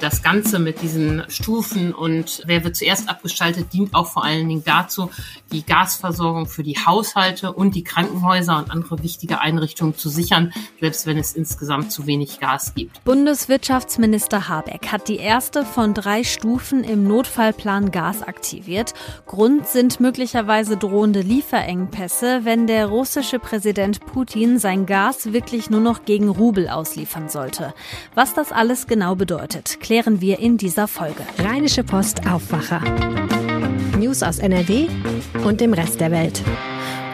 Das 0.00 0.22
Ganze 0.22 0.58
mit 0.58 0.80
diesen 0.80 1.24
Stufen 1.28 1.92
und 1.92 2.42
wer 2.46 2.64
wird 2.64 2.74
zuerst 2.74 3.10
abgeschaltet, 3.10 3.74
dient 3.74 3.94
auch 3.94 4.06
vor 4.06 4.24
allen 4.24 4.48
Dingen 4.48 4.64
dazu, 4.64 5.10
die 5.52 5.62
Gasversorgung 5.62 6.46
für 6.46 6.62
die 6.62 6.78
Haushalte 6.78 7.52
und 7.52 7.74
die 7.74 7.84
Krankenhäuser 7.84 8.56
und 8.56 8.70
andere 8.70 9.02
wichtige 9.02 9.40
Einrichtungen 9.40 9.94
zu 9.94 10.08
sichern, 10.08 10.54
selbst 10.80 11.04
wenn 11.04 11.18
es 11.18 11.34
insgesamt 11.34 11.92
zu 11.92 12.06
wenig 12.06 12.40
Gas 12.40 12.72
gibt. 12.74 13.04
Bundeswirtschaftsminister 13.04 14.48
Habeck 14.48 14.90
hat 14.90 15.08
die 15.08 15.18
erste 15.18 15.66
von 15.66 15.92
drei 15.92 16.24
Stufen 16.24 16.82
im 16.82 17.04
Notfallplan 17.06 17.90
Gas 17.90 18.22
aktiviert. 18.22 18.94
Grund 19.26 19.66
sind 19.66 20.00
möglicherweise 20.00 20.78
drohende 20.78 21.20
Lieferengpässe, 21.20 22.40
wenn 22.44 22.66
der 22.66 22.86
russische 22.86 23.38
Präsident 23.38 24.06
Putin 24.06 24.58
sein 24.58 24.86
Gas 24.86 25.34
wirklich 25.34 25.68
nur 25.68 25.80
noch 25.80 26.06
gegen 26.06 26.30
Rubel 26.30 26.70
ausliefern 26.70 27.28
sollte. 27.28 27.74
Was 28.14 28.32
das 28.32 28.50
alles 28.50 28.86
genau 28.86 29.14
bedeutet, 29.14 29.78
klären 29.90 30.20
wir 30.20 30.38
in 30.38 30.56
dieser 30.56 30.86
Folge. 30.86 31.26
Rheinische 31.38 31.82
Post 31.82 32.24
Aufwacher. 32.24 32.80
News 33.98 34.22
aus 34.22 34.38
NRW 34.38 34.86
und 35.44 35.60
dem 35.60 35.72
Rest 35.74 36.00
der 36.00 36.12
Welt. 36.12 36.44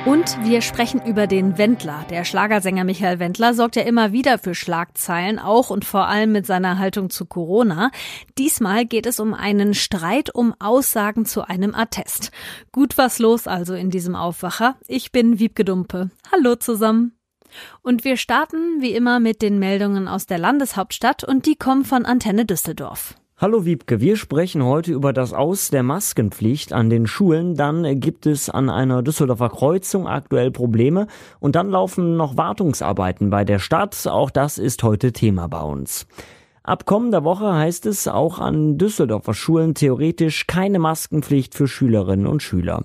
Und 0.04 0.36
wir 0.44 0.60
sprechen 0.60 1.00
über 1.06 1.26
den 1.26 1.56
Wendler. 1.56 2.04
Der 2.10 2.26
Schlagersänger 2.26 2.84
Michael 2.84 3.18
Wendler 3.18 3.54
sorgt 3.54 3.76
ja 3.76 3.82
immer 3.82 4.12
wieder 4.12 4.36
für 4.36 4.54
Schlagzeilen, 4.54 5.38
auch 5.38 5.70
und 5.70 5.86
vor 5.86 6.06
allem 6.06 6.32
mit 6.32 6.44
seiner 6.44 6.78
Haltung 6.78 7.08
zu 7.08 7.24
Corona. 7.24 7.90
Diesmal 8.36 8.84
geht 8.84 9.06
es 9.06 9.20
um 9.20 9.32
einen 9.32 9.72
Streit 9.72 10.34
um 10.34 10.52
Aussagen 10.58 11.24
zu 11.24 11.48
einem 11.48 11.74
Attest. 11.74 12.30
Gut 12.72 12.98
was 12.98 13.18
los 13.18 13.46
also 13.46 13.72
in 13.72 13.88
diesem 13.88 14.14
Aufwacher. 14.14 14.76
Ich 14.86 15.12
bin 15.12 15.38
Wiebke 15.38 15.64
Dumpe. 15.64 16.10
Hallo 16.30 16.56
zusammen. 16.56 17.15
Und 17.82 18.04
wir 18.04 18.16
starten 18.16 18.80
wie 18.80 18.92
immer 18.92 19.20
mit 19.20 19.42
den 19.42 19.58
Meldungen 19.58 20.08
aus 20.08 20.26
der 20.26 20.38
Landeshauptstadt 20.38 21.24
und 21.24 21.46
die 21.46 21.56
kommen 21.56 21.84
von 21.84 22.04
Antenne 22.04 22.44
Düsseldorf. 22.44 23.14
Hallo 23.38 23.66
Wiebke, 23.66 24.00
wir 24.00 24.16
sprechen 24.16 24.64
heute 24.64 24.92
über 24.92 25.12
das 25.12 25.34
Aus 25.34 25.68
der 25.68 25.82
Maskenpflicht 25.82 26.72
an 26.72 26.88
den 26.88 27.06
Schulen. 27.06 27.54
Dann 27.54 28.00
gibt 28.00 28.24
es 28.24 28.48
an 28.48 28.70
einer 28.70 29.02
Düsseldorfer 29.02 29.50
Kreuzung 29.50 30.08
aktuell 30.08 30.50
Probleme 30.50 31.06
und 31.38 31.54
dann 31.54 31.68
laufen 31.68 32.16
noch 32.16 32.38
Wartungsarbeiten 32.38 33.28
bei 33.28 33.44
der 33.44 33.58
Stadt. 33.58 34.06
Auch 34.06 34.30
das 34.30 34.56
ist 34.56 34.82
heute 34.82 35.12
Thema 35.12 35.48
bei 35.48 35.60
uns. 35.60 36.06
Ab 36.62 36.86
kommender 36.86 37.24
Woche 37.24 37.54
heißt 37.54 37.84
es 37.84 38.08
auch 38.08 38.38
an 38.38 38.78
Düsseldorfer 38.78 39.34
Schulen 39.34 39.74
theoretisch 39.74 40.46
keine 40.46 40.78
Maskenpflicht 40.78 41.54
für 41.54 41.68
Schülerinnen 41.68 42.26
und 42.26 42.42
Schüler. 42.42 42.84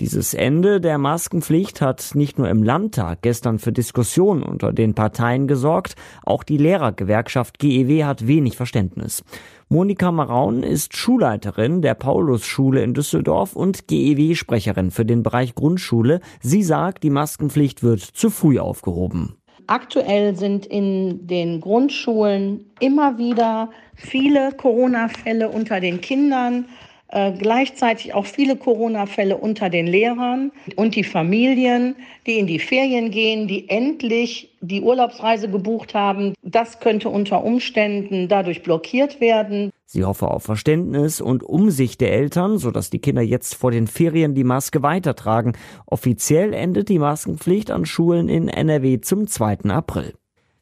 Dieses 0.00 0.34
Ende 0.34 0.80
der 0.80 0.98
Maskenpflicht 0.98 1.80
hat 1.80 2.14
nicht 2.14 2.36
nur 2.36 2.48
im 2.48 2.62
Landtag 2.64 3.22
gestern 3.22 3.60
für 3.60 3.70
Diskussionen 3.70 4.42
unter 4.42 4.72
den 4.72 4.94
Parteien 4.94 5.46
gesorgt, 5.46 5.94
auch 6.24 6.42
die 6.42 6.56
Lehrergewerkschaft 6.56 7.60
GEW 7.60 8.04
hat 8.04 8.26
wenig 8.26 8.56
Verständnis. 8.56 9.22
Monika 9.68 10.10
Maraun 10.10 10.62
ist 10.62 10.96
Schulleiterin 10.96 11.80
der 11.80 11.94
Paulusschule 11.94 12.82
in 12.82 12.92
Düsseldorf 12.92 13.54
und 13.54 13.86
GEW-Sprecherin 13.86 14.90
für 14.90 15.04
den 15.04 15.22
Bereich 15.22 15.54
Grundschule. 15.54 16.20
Sie 16.40 16.62
sagt, 16.62 17.02
die 17.04 17.10
Maskenpflicht 17.10 17.82
wird 17.82 18.00
zu 18.00 18.30
früh 18.30 18.58
aufgehoben. 18.58 19.36
Aktuell 19.66 20.36
sind 20.36 20.66
in 20.66 21.26
den 21.26 21.60
Grundschulen 21.60 22.66
immer 22.80 23.16
wieder 23.16 23.70
viele 23.94 24.52
Corona-Fälle 24.52 25.48
unter 25.48 25.80
den 25.80 26.00
Kindern. 26.00 26.66
Äh, 27.08 27.32
gleichzeitig 27.32 28.14
auch 28.14 28.26
viele 28.26 28.56
Corona-Fälle 28.56 29.36
unter 29.36 29.70
den 29.70 29.86
Lehrern 29.86 30.50
und 30.76 30.96
die 30.96 31.04
Familien, 31.04 31.96
die 32.26 32.38
in 32.38 32.46
die 32.46 32.58
Ferien 32.58 33.10
gehen, 33.10 33.46
die 33.46 33.68
endlich 33.68 34.50
die 34.60 34.80
Urlaubsreise 34.80 35.48
gebucht 35.48 35.94
haben. 35.94 36.34
Das 36.42 36.80
könnte 36.80 37.10
unter 37.10 37.44
Umständen 37.44 38.28
dadurch 38.28 38.62
blockiert 38.62 39.20
werden. 39.20 39.70
Sie 39.86 40.04
hoffe 40.04 40.28
auf 40.28 40.42
Verständnis 40.42 41.20
und 41.20 41.44
Umsicht 41.44 42.00
der 42.00 42.12
Eltern, 42.12 42.58
sodass 42.58 42.90
die 42.90 42.98
Kinder 42.98 43.22
jetzt 43.22 43.54
vor 43.54 43.70
den 43.70 43.86
Ferien 43.86 44.34
die 44.34 44.42
Maske 44.42 44.82
weitertragen. 44.82 45.52
Offiziell 45.86 46.52
endet 46.52 46.88
die 46.88 46.98
Maskenpflicht 46.98 47.70
an 47.70 47.84
Schulen 47.84 48.28
in 48.28 48.48
NRW 48.48 49.00
zum 49.00 49.28
2. 49.28 49.70
April. 49.70 50.14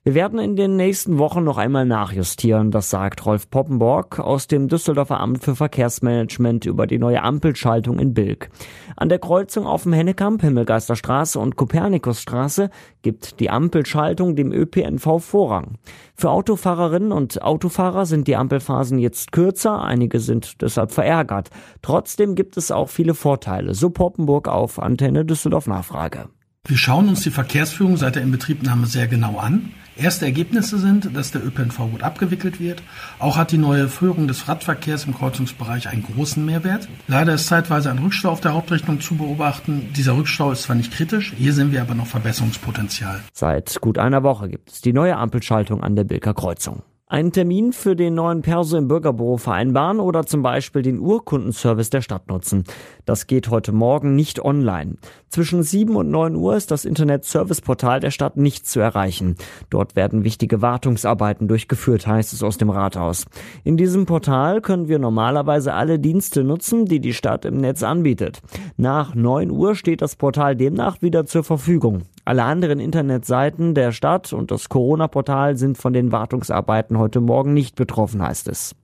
Wir 0.05 0.15
werden 0.15 0.41
in 0.41 0.57
den 0.57 0.75
nächsten 0.75 1.19
Wochen 1.19 1.45
noch 1.45 1.59
einmal 1.59 1.87
nachjustieren, 1.87 2.73
das 2.73 2.91
sagt 2.91 3.25
Rolf 3.25 3.49
Poppenborg 3.49 4.19
aus 4.19 4.49
dem 4.49 4.67
Düsseldorfer 4.67 5.21
Amt 5.21 5.45
für 5.45 5.55
Verkehrsmanagement 5.55 6.65
über 6.65 6.89
die 6.89 6.99
neue 6.99 7.23
Ampelschaltung 7.23 8.01
in 8.01 8.13
Bilk. 8.13 8.51
An 8.97 9.09
der 9.09 9.21
Kreuzung 9.21 9.65
auf 9.65 9.85
dem 9.85 9.93
Hennekamp, 9.93 10.43
Himmelgeisterstraße 10.43 11.39
und 11.39 11.55
Kopernikusstraße 11.55 12.71
gibt 13.03 13.39
die 13.39 13.49
Ampelschaltung 13.49 14.35
dem 14.35 14.51
ÖPNV 14.51 15.21
Vorrang. 15.21 15.79
Für 16.17 16.31
Autofahrerinnen 16.31 17.13
und 17.13 17.41
Autofahrer 17.41 18.05
sind 18.05 18.27
die 18.27 18.35
Ampelphasen 18.35 18.99
jetzt 18.99 19.31
kürzer, 19.31 19.85
einige 19.85 20.19
sind 20.19 20.63
deshalb 20.63 20.91
verärgert. 20.91 21.51
Trotzdem 21.81 22.35
gibt 22.35 22.57
es 22.57 22.73
auch 22.73 22.89
viele 22.89 23.15
Vorteile, 23.15 23.73
so 23.75 23.91
Poppenburg 23.91 24.49
auf 24.49 24.83
Antenne 24.83 25.25
Düsseldorf 25.25 25.69
Nachfrage. 25.69 26.29
Wir 26.69 26.77
schauen 26.77 27.09
uns 27.09 27.23
die 27.23 27.31
Verkehrsführung 27.31 27.97
seit 27.97 28.15
der 28.15 28.23
Inbetriebnahme 28.23 28.87
sehr 28.87 29.09
genau 29.09 29.37
an. 29.39 29.75
Erste 29.97 30.27
Ergebnisse 30.27 30.79
sind, 30.79 31.17
dass 31.17 31.33
der 31.33 31.45
ÖPNV 31.45 31.77
gut 31.91 32.05
abgewickelt 32.05 32.61
wird. 32.61 32.85
Auch 33.19 33.37
hat 33.37 33.51
die 33.51 33.59
neue 33.59 33.89
Führung 33.89 34.29
des 34.29 34.47
Radverkehrs 34.49 35.05
im 35.05 35.13
Kreuzungsbereich 35.13 35.89
einen 35.89 36.05
großen 36.05 36.47
Mehrwert. 36.47 36.89
Leider 37.09 37.35
ist 37.35 37.49
zeitweise 37.49 37.91
ein 37.91 37.99
Rückstau 37.99 38.31
auf 38.31 38.41
der 38.41 38.55
Hauptrichtung 38.55 39.01
zu 39.01 39.17
beobachten. 39.17 39.93
Dieser 39.97 40.17
Rückstau 40.17 40.53
ist 40.53 40.63
zwar 40.63 40.77
nicht 40.77 40.93
kritisch, 40.93 41.35
hier 41.37 41.53
sehen 41.53 41.73
wir 41.73 41.83
aber 41.83 41.97
noch 41.97 42.07
Verbesserungspotenzial. 42.07 43.21
Seit 43.33 43.81
gut 43.81 43.99
einer 43.99 44.23
Woche 44.23 44.49
gibt 44.49 44.71
es 44.71 44.81
die 44.81 44.93
neue 44.93 45.17
Ampelschaltung 45.17 45.83
an 45.83 45.97
der 45.97 46.05
Bilker 46.05 46.33
Kreuzung. 46.33 46.85
Einen 47.13 47.31
Termin 47.31 47.75
für 47.75 47.95
den 47.95 48.15
neuen 48.15 48.41
Perso 48.41 48.79
im 48.79 48.89
Bürgerbüro 48.89 49.37
vereinbaren 49.37 50.01
oder 50.01 50.25
zum 50.25 50.41
Beispiel 50.41 50.81
den 50.81 50.99
Urkundenservice 50.99 51.91
der 51.91 52.01
Stadt 52.01 52.29
nutzen. 52.29 52.65
Das 53.05 53.27
geht 53.27 53.51
heute 53.51 53.71
Morgen 53.73 54.15
nicht 54.15 54.43
online. 54.43 54.97
Zwischen 55.29 55.63
7 55.63 55.95
und 55.95 56.11
9 56.11 56.35
Uhr 56.37 56.57
ist 56.57 56.71
das 56.71 56.87
Internet-Service-Portal 56.87 58.01
der 58.01 58.13
Stadt 58.13 58.39
nicht 58.39 58.67
zu 58.67 58.81
erreichen. 58.81 59.37
Dort 59.69 59.95
werden 59.95 60.25
wichtige 60.25 60.63
Wartungsarbeiten 60.63 61.49
durchgeführt, 61.49 62.07
heißt 62.07 62.33
es 62.33 62.43
aus 62.43 62.57
dem 62.57 62.71
Rathaus. 62.71 63.27
In 63.63 63.77
diesem 63.77 64.07
Portal 64.07 64.63
können 64.63 64.89
wir 64.89 64.99
normalerweise 64.99 65.75
alle 65.75 65.99
Dienste 65.99 66.45
nutzen, 66.45 66.87
die 66.87 67.01
die 67.01 67.13
Stadt 67.13 67.45
im 67.45 67.59
Netz 67.59 67.83
anbietet. 67.83 68.41
Nach 68.79 69.15
9 69.15 69.51
Uhr 69.51 69.75
steht 69.75 70.01
das 70.01 70.17
Portal 70.17 70.57
demnach 70.57 71.03
wieder 71.03 71.27
zur 71.27 71.45
Verfügung. 71.45 72.05
Alle 72.25 72.45
anderen 72.45 72.79
Internetseiten 72.79 73.75
der 73.75 73.91
Stadt 73.93 74.33
und 74.33 74.51
das 74.51 74.69
Corona-Portal 74.69 75.57
sind 75.57 75.77
von 75.77 75.93
den 75.93 76.13
Wartungsarbeiten 76.13 76.99
heute 76.99 77.21
Morgen 77.21 77.53
nicht 77.53 77.75
betroffen, 77.75 78.23
heißt 78.23 78.49
es. 78.49 78.77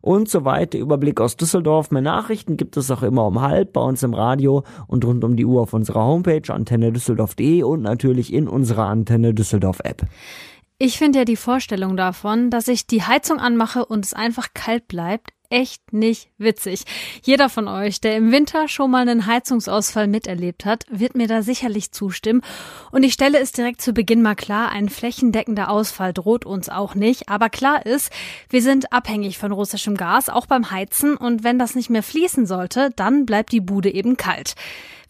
Und 0.00 0.28
soweit 0.28 0.72
der 0.72 0.80
Überblick 0.80 1.20
aus 1.20 1.36
Düsseldorf. 1.36 1.92
Mehr 1.92 2.02
Nachrichten 2.02 2.56
gibt 2.56 2.76
es 2.76 2.90
auch 2.90 3.04
immer 3.04 3.24
um 3.24 3.40
halb 3.40 3.72
bei 3.72 3.80
uns 3.80 4.02
im 4.02 4.14
Radio 4.14 4.64
und 4.88 5.04
rund 5.04 5.22
um 5.22 5.36
die 5.36 5.46
Uhr 5.46 5.62
auf 5.62 5.72
unserer 5.72 6.04
Homepage 6.04 6.52
antennedüsseldorf.de 6.52 7.62
und 7.62 7.82
natürlich 7.82 8.32
in 8.32 8.48
unserer 8.48 8.86
Antenne 8.86 9.32
Düsseldorf 9.32 9.78
App. 9.84 10.02
Ich 10.78 10.98
finde 10.98 11.20
ja 11.20 11.24
die 11.24 11.36
Vorstellung 11.36 11.96
davon, 11.96 12.50
dass 12.50 12.66
ich 12.66 12.88
die 12.88 13.04
Heizung 13.04 13.38
anmache 13.38 13.86
und 13.86 14.04
es 14.04 14.14
einfach 14.14 14.48
kalt 14.52 14.88
bleibt, 14.88 15.30
echt 15.52 15.92
nicht 15.92 16.30
witzig. 16.38 16.84
Jeder 17.22 17.48
von 17.48 17.68
euch, 17.68 18.00
der 18.00 18.16
im 18.16 18.32
Winter 18.32 18.68
schon 18.68 18.90
mal 18.90 19.06
einen 19.06 19.26
Heizungsausfall 19.26 20.08
miterlebt 20.08 20.64
hat, 20.64 20.84
wird 20.90 21.14
mir 21.14 21.28
da 21.28 21.42
sicherlich 21.42 21.92
zustimmen. 21.92 22.40
Und 22.90 23.02
ich 23.02 23.12
stelle 23.12 23.38
es 23.38 23.52
direkt 23.52 23.82
zu 23.82 23.92
Beginn 23.92 24.22
mal 24.22 24.34
klar, 24.34 24.72
ein 24.72 24.88
flächendeckender 24.88 25.70
Ausfall 25.70 26.12
droht 26.14 26.46
uns 26.46 26.70
auch 26.70 26.94
nicht. 26.94 27.28
Aber 27.28 27.50
klar 27.50 27.84
ist, 27.84 28.10
wir 28.48 28.62
sind 28.62 28.92
abhängig 28.92 29.38
von 29.38 29.52
russischem 29.52 29.96
Gas, 29.96 30.30
auch 30.30 30.46
beim 30.46 30.70
Heizen. 30.70 31.16
Und 31.16 31.44
wenn 31.44 31.58
das 31.58 31.74
nicht 31.74 31.90
mehr 31.90 32.02
fließen 32.02 32.46
sollte, 32.46 32.90
dann 32.96 33.26
bleibt 33.26 33.52
die 33.52 33.60
Bude 33.60 33.92
eben 33.92 34.16
kalt. 34.16 34.54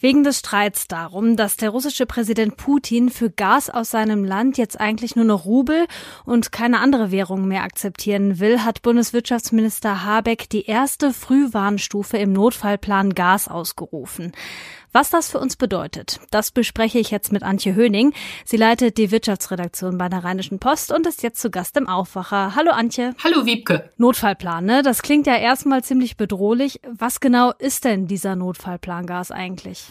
Wegen 0.02 0.24
des 0.24 0.40
Streits 0.40 0.88
darum, 0.88 1.36
dass 1.36 1.56
der 1.56 1.70
russische 1.70 2.06
Präsident 2.06 2.56
Putin 2.56 3.08
für 3.08 3.30
Gas 3.30 3.70
aus 3.70 3.92
seinem 3.92 4.24
Land 4.24 4.58
jetzt 4.58 4.80
eigentlich 4.80 5.14
nur 5.14 5.24
noch 5.24 5.44
Rubel 5.44 5.86
und 6.24 6.50
keine 6.50 6.80
andere 6.80 7.12
Währung 7.12 7.46
mehr 7.46 7.62
akzeptieren 7.62 8.40
will, 8.40 8.64
hat 8.64 8.82
Bundeswirtschaftsminister 8.82 10.04
Habeck 10.04 10.50
die 10.50 10.66
erste 10.66 11.12
Frühwarnstufe 11.12 12.16
im 12.16 12.32
Notfallplan 12.32 13.14
Gas 13.14 13.46
ausgerufen. 13.46 14.32
Was 14.94 15.08
das 15.08 15.30
für 15.30 15.38
uns 15.38 15.56
bedeutet, 15.56 16.20
das 16.30 16.50
bespreche 16.50 16.98
ich 16.98 17.10
jetzt 17.10 17.32
mit 17.32 17.42
Antje 17.42 17.74
Höning. 17.74 18.12
Sie 18.44 18.58
leitet 18.58 18.98
die 18.98 19.10
Wirtschaftsredaktion 19.10 19.96
bei 19.96 20.10
der 20.10 20.22
Rheinischen 20.22 20.58
Post 20.58 20.92
und 20.92 21.06
ist 21.06 21.22
jetzt 21.22 21.40
zu 21.40 21.50
Gast 21.50 21.78
im 21.78 21.88
Aufwacher. 21.88 22.54
Hallo 22.56 22.72
Antje. 22.72 23.14
Hallo 23.24 23.46
Wiebke. 23.46 23.90
Notfallplan, 23.96 24.66
ne? 24.66 24.82
Das 24.82 25.00
klingt 25.00 25.26
ja 25.26 25.36
erstmal 25.36 25.82
ziemlich 25.82 26.18
bedrohlich. 26.18 26.78
Was 26.86 27.20
genau 27.20 27.52
ist 27.58 27.86
denn 27.86 28.06
dieser 28.06 28.36
Notfallplan 28.36 29.06
Gas 29.06 29.30
eigentlich? 29.30 29.86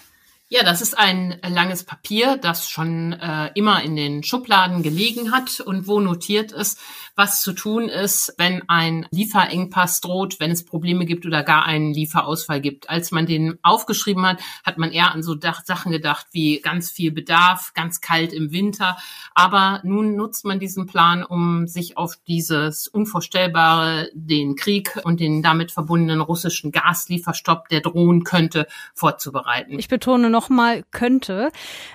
Ja, 0.54 0.64
das 0.64 0.82
ist 0.82 1.00
ein 1.00 1.40
langes 1.48 1.86
Papier, 1.86 2.36
das 2.36 2.70
schon 2.70 3.14
äh, 3.14 3.52
immer 3.56 3.84
in 3.84 3.96
den 3.96 4.22
Schubladen 4.22 4.84
gelegen 4.84 5.32
hat 5.32 5.62
und 5.62 5.88
wo 5.88 6.02
notiert 6.02 6.52
ist, 6.52 6.78
was 7.16 7.42
zu 7.42 7.54
tun 7.54 7.88
ist, 7.88 8.34
wenn 8.38 8.68
ein 8.68 9.08
Lieferengpass 9.12 10.02
droht, 10.02 10.42
wenn 10.42 10.52
es 10.52 10.66
Probleme 10.66 11.06
gibt 11.06 11.26
oder 11.26 11.44
gar 11.44 11.64
einen 11.64 11.94
Lieferausfall 11.94 12.60
gibt. 12.60 12.90
Als 12.90 13.12
man 13.12 13.28
den 13.28 13.60
aufgeschrieben 13.64 14.26
hat, 14.26 14.42
hat 14.66 14.78
man 14.78 14.92
eher 14.92 15.14
an 15.14 15.24
so 15.24 15.38
Sachen 15.40 15.94
gedacht 15.94 16.28
wie 16.32 16.60
ganz 16.60 16.92
viel 16.92 17.12
Bedarf, 17.12 17.72
ganz 17.74 18.02
kalt 18.02 18.34
im 18.34 18.52
Winter. 18.52 18.98
Aber 19.34 19.80
nun 19.86 20.18
nutzt 20.18 20.44
man 20.44 20.60
diesen 20.60 20.86
Plan, 20.86 21.24
um 21.24 21.68
sich 21.68 21.96
auf 21.96 22.18
dieses 22.28 22.90
Unvorstellbare, 22.90 24.10
den 24.14 24.58
Krieg 24.58 25.00
und 25.06 25.22
den 25.22 25.42
damit 25.42 25.72
verbundenen 25.72 26.20
russischen 26.20 26.74
Gaslieferstopp, 26.74 27.70
der 27.70 27.80
drohen 27.80 28.26
könnte, 28.26 28.68
vorzubereiten. 28.94 29.80
Ich 29.80 29.88
betone 29.88 30.30
noch 30.30 30.41
nochmal 30.42 30.84
könnte. 30.92 31.52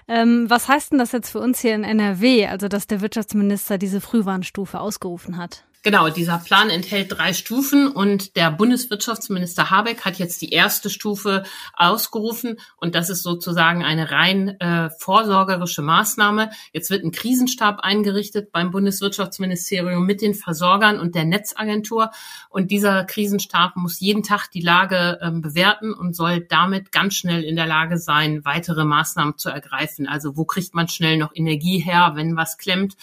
Ähm, 0.07 0.49
was 0.49 0.69
heißt 0.69 0.93
denn 0.93 0.99
das 0.99 1.13
jetzt 1.13 1.31
für 1.31 1.41
uns 1.41 1.61
hier 1.61 1.75
in 1.75 1.83
NRW, 1.83 2.47
also 2.47 2.69
dass 2.69 2.87
der 2.87 3.01
Wirtschaftsminister 3.01 3.77
diese 3.77 4.01
Frühwarnstufe 4.01 4.79
ausgerufen 4.79 5.37
hat? 5.37 5.65
Genau, 5.87 6.09
dieser 6.09 6.39
Plan 6.39 6.69
enthält 6.69 7.17
drei 7.17 7.33
Stufen 7.33 7.87
und 7.87 8.35
der 8.35 8.51
Bundeswirtschaftsminister 8.51 9.71
Habeck 9.71 10.05
hat 10.05 10.19
jetzt 10.19 10.43
die 10.43 10.51
erste 10.51 10.91
Stufe 10.91 11.45
ausgerufen 11.75 12.59
und 12.79 12.97
das 12.97 13.09
ist 13.09 13.23
sozusagen 13.23 13.85
eine 13.85 14.11
rein 14.11 14.59
äh, 14.59 14.91
vorsorgerische 14.91 15.83
Maßnahme. 15.83 16.51
Jetzt 16.73 16.91
wird 16.91 17.05
ein 17.05 17.13
Krisenstab 17.13 17.79
eingerichtet 17.85 18.51
beim 18.51 18.73
Bundeswirtschaftsministerium 18.73 20.05
mit 20.05 20.23
den 20.23 20.35
Versorgern 20.35 20.99
und 20.99 21.15
der 21.15 21.25
Netzagentur 21.25 22.11
und 22.51 22.73
dieser 22.73 23.05
Krisenstab 23.05 23.77
muss 23.77 24.01
jeden 24.01 24.25
Tag 24.25 24.49
die 24.51 24.63
Lage 24.63 25.21
äh, 25.21 25.31
bewerten 25.31 25.95
und 25.95 26.17
soll 26.17 26.41
damit 26.41 26.91
ganz 26.91 27.15
schnell 27.15 27.45
in 27.45 27.55
der 27.55 27.69
Lage 27.69 27.99
sein, 27.99 28.45
weitere 28.45 28.85
Maßnahmen 28.85 29.39
zu 29.39 29.51
ergreifen. 29.51 30.09
Also 30.09 30.37
wo 30.37 30.47
kriegt 30.47 30.75
man 30.75 30.89
schnell 30.89 31.17
noch 31.17 31.31
Energie 31.33 31.79
her, 31.79 32.15
wenn 32.17 32.37
was 32.37 32.59
klemmt? 32.59 32.97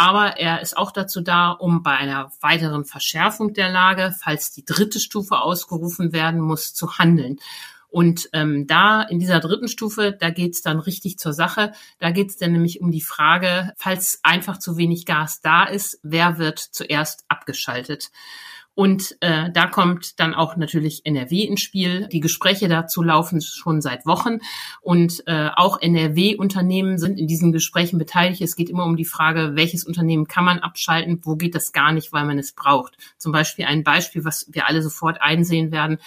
Aber 0.00 0.38
er 0.38 0.62
ist 0.62 0.78
auch 0.78 0.92
dazu 0.92 1.20
da, 1.20 1.50
um 1.50 1.82
bei 1.82 1.94
einer 1.94 2.32
weiteren 2.40 2.86
Verschärfung 2.86 3.52
der 3.52 3.68
Lage, 3.68 4.16
falls 4.18 4.50
die 4.50 4.64
dritte 4.64 4.98
Stufe 4.98 5.40
ausgerufen 5.40 6.14
werden 6.14 6.40
muss, 6.40 6.72
zu 6.72 6.96
handeln. 6.96 7.38
Und 7.90 8.28
ähm, 8.32 8.66
da 8.66 9.02
in 9.02 9.18
dieser 9.18 9.40
dritten 9.40 9.68
Stufe, 9.68 10.16
da 10.18 10.30
geht's 10.30 10.62
dann 10.62 10.78
richtig 10.78 11.18
zur 11.18 11.32
Sache. 11.32 11.72
Da 11.98 12.10
geht's 12.10 12.36
dann 12.36 12.52
nämlich 12.52 12.80
um 12.80 12.90
die 12.90 13.00
Frage, 13.00 13.72
falls 13.76 14.20
einfach 14.22 14.58
zu 14.58 14.76
wenig 14.76 15.06
Gas 15.06 15.40
da 15.40 15.64
ist, 15.64 15.98
wer 16.02 16.38
wird 16.38 16.58
zuerst 16.58 17.24
abgeschaltet? 17.28 18.10
Und 18.74 19.16
äh, 19.20 19.50
da 19.52 19.66
kommt 19.66 20.20
dann 20.20 20.32
auch 20.32 20.56
natürlich 20.56 21.04
NRW 21.04 21.42
ins 21.42 21.60
Spiel. 21.60 22.06
Die 22.06 22.20
Gespräche 22.20 22.68
dazu 22.68 23.02
laufen 23.02 23.42
schon 23.42 23.82
seit 23.82 24.06
Wochen 24.06 24.38
und 24.80 25.22
äh, 25.26 25.50
auch 25.54 25.82
NRW-Unternehmen 25.82 26.96
sind 26.96 27.18
in 27.18 27.26
diesen 27.26 27.52
Gesprächen 27.52 27.98
beteiligt. 27.98 28.40
Es 28.40 28.56
geht 28.56 28.70
immer 28.70 28.84
um 28.84 28.96
die 28.96 29.04
Frage, 29.04 29.52
welches 29.54 29.84
Unternehmen 29.84 30.28
kann 30.28 30.44
man 30.44 30.60
abschalten, 30.60 31.20
wo 31.24 31.36
geht 31.36 31.54
das 31.54 31.72
gar 31.72 31.92
nicht, 31.92 32.12
weil 32.12 32.24
man 32.24 32.38
es 32.38 32.52
braucht. 32.52 32.96
Zum 33.18 33.32
Beispiel 33.32 33.66
ein 33.66 33.84
Beispiel, 33.84 34.24
was 34.24 34.46
wir 34.50 34.66
alle 34.66 34.82
sofort 34.82 35.20
einsehen 35.20 35.72
werden. 35.72 35.98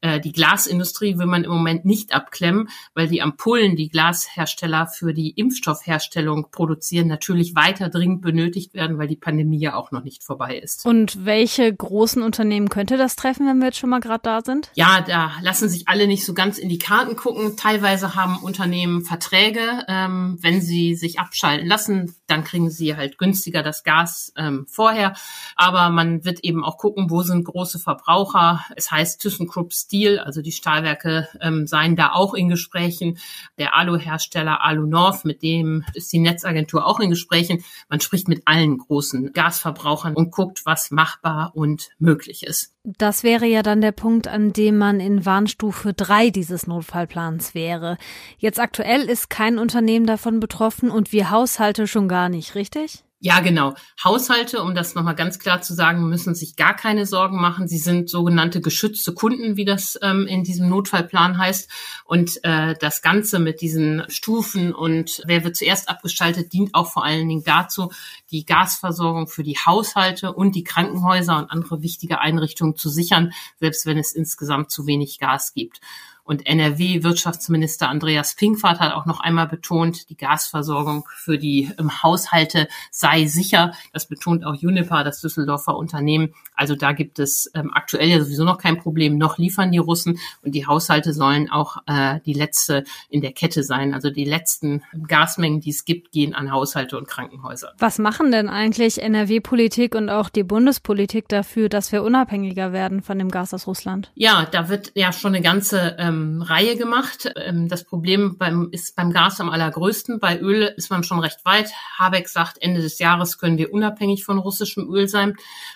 Äh, 0.00 0.20
die 0.20 0.32
Glasindustrie 0.32 1.18
will 1.18 1.26
man 1.26 1.44
im 1.44 1.50
Moment 1.50 1.84
nicht 1.84 2.14
abklemmen, 2.14 2.68
weil 2.94 3.08
die 3.08 3.22
Ampullen, 3.22 3.76
die 3.76 3.88
Glashersteller 3.88 4.86
für 4.86 5.12
die 5.12 5.30
Impfstoffherstellung 5.30 6.50
produzieren, 6.50 7.08
natürlich 7.08 7.54
weiter 7.54 7.88
dringend 7.88 8.22
benötigt 8.22 8.74
werden, 8.74 8.98
weil 8.98 9.08
die 9.08 9.16
Pandemie 9.16 9.60
ja 9.60 9.74
auch 9.74 9.90
noch 9.90 10.02
nicht 10.02 10.24
vorbei 10.24 10.58
ist. 10.58 10.86
Und 10.86 11.24
welche 11.24 11.74
großen 11.74 12.22
Unternehmen 12.22 12.68
könnte 12.68 12.96
das 12.96 13.16
treffen, 13.16 13.46
wenn 13.46 13.58
wir 13.58 13.66
jetzt 13.66 13.78
schon 13.78 13.90
mal 13.90 14.00
gerade 14.00 14.22
da 14.22 14.40
sind? 14.42 14.70
Ja, 14.74 15.02
da 15.06 15.32
lassen 15.42 15.68
sich 15.68 15.88
alle 15.88 16.06
nicht 16.06 16.24
so 16.24 16.34
ganz 16.34 16.58
in 16.58 16.68
die 16.68 16.78
Karten 16.78 17.16
gucken. 17.16 17.56
Teilweise 17.56 18.14
haben 18.14 18.38
Unternehmen 18.38 19.04
Verträge, 19.04 19.84
ähm, 19.88 20.38
wenn 20.40 20.60
sie 20.60 20.94
sich 20.94 21.18
abschalten 21.18 21.66
lassen, 21.66 22.14
dann 22.30 22.44
kriegen 22.44 22.70
sie 22.70 22.96
halt 22.96 23.18
günstiger 23.18 23.62
das 23.62 23.82
Gas 23.82 24.32
ähm, 24.36 24.66
vorher. 24.68 25.14
Aber 25.56 25.90
man 25.90 26.24
wird 26.24 26.40
eben 26.44 26.64
auch 26.64 26.78
gucken, 26.78 27.10
wo 27.10 27.22
sind 27.22 27.44
große 27.44 27.78
Verbraucher. 27.78 28.64
Es 28.76 28.90
heißt 28.90 29.20
ThyssenKrupp 29.20 29.72
Steel, 29.72 30.18
also 30.18 30.42
die 30.42 30.52
Stahlwerke 30.52 31.28
ähm, 31.40 31.66
seien 31.66 31.96
da 31.96 32.12
auch 32.12 32.34
in 32.34 32.48
Gesprächen. 32.48 33.18
Der 33.58 33.76
Aluhersteller 33.76 34.62
Alunorf, 34.62 35.24
mit 35.24 35.42
dem 35.42 35.84
ist 35.94 36.12
die 36.12 36.18
Netzagentur 36.18 36.86
auch 36.86 37.00
in 37.00 37.10
Gesprächen. 37.10 37.64
Man 37.88 38.00
spricht 38.00 38.28
mit 38.28 38.42
allen 38.46 38.78
großen 38.78 39.32
Gasverbrauchern 39.32 40.14
und 40.14 40.30
guckt, 40.30 40.62
was 40.64 40.90
machbar 40.90 41.52
und 41.54 41.90
möglich 41.98 42.44
ist. 42.44 42.74
Das 42.82 43.24
wäre 43.24 43.44
ja 43.44 43.62
dann 43.62 43.82
der 43.82 43.92
Punkt, 43.92 44.26
an 44.26 44.54
dem 44.54 44.78
man 44.78 45.00
in 45.00 45.26
Warnstufe 45.26 45.92
3 45.92 46.30
dieses 46.30 46.66
Notfallplans 46.66 47.54
wäre. 47.54 47.98
Jetzt 48.38 48.58
aktuell 48.58 49.02
ist 49.02 49.28
kein 49.28 49.58
Unternehmen 49.58 50.06
davon 50.06 50.40
betroffen 50.40 50.90
und 50.90 51.12
wir 51.12 51.30
Haushalte 51.30 51.86
schon 51.86 52.08
gar 52.08 52.30
nicht, 52.30 52.54
richtig? 52.54 53.04
Ja, 53.22 53.40
genau. 53.40 53.74
Haushalte, 54.02 54.62
um 54.62 54.74
das 54.74 54.94
nochmal 54.94 55.14
ganz 55.14 55.38
klar 55.38 55.60
zu 55.60 55.74
sagen, 55.74 56.08
müssen 56.08 56.34
sich 56.34 56.56
gar 56.56 56.74
keine 56.74 57.04
Sorgen 57.04 57.38
machen. 57.38 57.68
Sie 57.68 57.76
sind 57.76 58.08
sogenannte 58.08 58.62
geschützte 58.62 59.12
Kunden, 59.12 59.58
wie 59.58 59.66
das 59.66 59.98
ähm, 60.00 60.26
in 60.26 60.42
diesem 60.42 60.70
Notfallplan 60.70 61.36
heißt. 61.36 61.70
Und 62.06 62.42
äh, 62.44 62.74
das 62.80 63.02
Ganze 63.02 63.38
mit 63.38 63.60
diesen 63.60 64.04
Stufen 64.08 64.72
und 64.74 65.20
wer 65.26 65.44
wird 65.44 65.54
zuerst 65.54 65.90
abgeschaltet, 65.90 66.54
dient 66.54 66.74
auch 66.74 66.90
vor 66.90 67.04
allen 67.04 67.28
Dingen 67.28 67.44
dazu, 67.44 67.92
die 68.30 68.46
Gasversorgung 68.46 69.26
für 69.26 69.42
die 69.42 69.58
Haushalte 69.58 70.32
und 70.32 70.54
die 70.56 70.64
Krankenhäuser 70.64 71.36
und 71.36 71.50
andere 71.50 71.82
wichtige 71.82 72.20
Einrichtungen 72.20 72.74
zu 72.74 72.88
sichern, 72.88 73.34
selbst 73.58 73.84
wenn 73.84 73.98
es 73.98 74.14
insgesamt 74.14 74.70
zu 74.70 74.86
wenig 74.86 75.18
Gas 75.18 75.52
gibt. 75.52 75.82
Und 76.30 76.46
NRW-Wirtschaftsminister 76.46 77.88
Andreas 77.88 78.36
Pinkwart 78.36 78.78
hat 78.78 78.92
auch 78.92 79.04
noch 79.04 79.18
einmal 79.18 79.48
betont, 79.48 80.08
die 80.10 80.16
Gasversorgung 80.16 81.04
für 81.12 81.38
die 81.38 81.72
ähm, 81.76 82.04
Haushalte 82.04 82.68
sei 82.92 83.26
sicher. 83.26 83.72
Das 83.92 84.06
betont 84.06 84.44
auch 84.44 84.54
Uniper, 84.62 85.02
das 85.02 85.20
Düsseldorfer 85.20 85.76
Unternehmen. 85.76 86.32
Also 86.54 86.76
da 86.76 86.92
gibt 86.92 87.18
es 87.18 87.50
ähm, 87.54 87.72
aktuell 87.74 88.08
ja 88.08 88.22
sowieso 88.22 88.44
noch 88.44 88.58
kein 88.58 88.78
Problem. 88.78 89.18
Noch 89.18 89.38
liefern 89.38 89.72
die 89.72 89.78
Russen 89.78 90.20
und 90.44 90.54
die 90.54 90.68
Haushalte 90.68 91.14
sollen 91.14 91.50
auch 91.50 91.78
äh, 91.88 92.20
die 92.24 92.34
letzte 92.34 92.84
in 93.08 93.22
der 93.22 93.32
Kette 93.32 93.64
sein. 93.64 93.92
Also 93.92 94.10
die 94.10 94.24
letzten 94.24 94.84
Gasmengen, 95.08 95.60
die 95.60 95.70
es 95.70 95.84
gibt, 95.84 96.12
gehen 96.12 96.36
an 96.36 96.52
Haushalte 96.52 96.96
und 96.96 97.08
Krankenhäuser. 97.08 97.72
Was 97.78 97.98
machen 97.98 98.30
denn 98.30 98.48
eigentlich 98.48 99.02
NRW-Politik 99.02 99.96
und 99.96 100.10
auch 100.10 100.28
die 100.28 100.44
Bundespolitik 100.44 101.28
dafür, 101.28 101.68
dass 101.68 101.90
wir 101.90 102.04
unabhängiger 102.04 102.72
werden 102.72 103.02
von 103.02 103.18
dem 103.18 103.32
Gas 103.32 103.52
aus 103.52 103.66
Russland? 103.66 104.12
Ja, 104.14 104.46
da 104.48 104.68
wird 104.68 104.92
ja 104.94 105.12
schon 105.12 105.34
eine 105.34 105.42
ganze 105.42 105.96
ähm, 105.98 106.19
ähm, 106.20 106.42
Reihe 106.42 106.76
gemacht. 106.76 107.32
Ähm, 107.36 107.68
das 107.68 107.84
Problem 107.84 108.36
beim, 108.38 108.68
ist 108.70 108.96
beim 108.96 109.12
Gas 109.12 109.40
am 109.40 109.50
allergrößten. 109.50 110.20
Bei 110.20 110.38
Öl 110.38 110.72
ist 110.76 110.90
man 110.90 111.04
schon 111.04 111.20
recht 111.20 111.44
weit. 111.44 111.70
Habeck 111.98 112.28
sagt, 112.28 112.60
Ende 112.60 112.80
des 112.80 112.98
Jahres 112.98 113.38
können 113.38 113.58
wir 113.58 113.72
unabhängig 113.72 114.24
von 114.24 114.38
russischem 114.38 114.92
Öl 114.92 115.08
sein. 115.08 115.34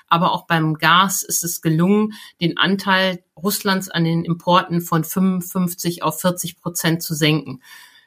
Aber 0.08 0.32
auch 0.32 0.46
beim 0.46 0.74
Gas 0.74 1.22
ist 1.22 1.44
es 1.44 1.60
gelungen, 1.60 2.12
den 2.40 2.58
Anteil 2.58 3.22
Russlands 3.36 3.88
an 3.88 4.04
den 4.04 4.24
Importen 4.24 4.80
von 4.80 5.04
55 5.04 6.02
auf 6.02 6.20
40 6.20 6.60
Prozent 6.60 7.02
zu 7.02 7.14
senken. 7.14 7.60